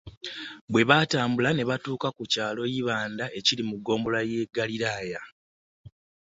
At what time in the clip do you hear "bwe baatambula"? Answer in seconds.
0.71-1.49